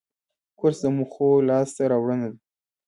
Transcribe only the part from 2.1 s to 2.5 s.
ده.